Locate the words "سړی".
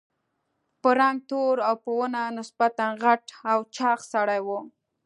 4.13-4.39